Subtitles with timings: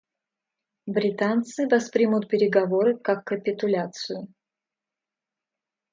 [0.87, 4.27] Британцы воспримут переговоры как капитуляцию.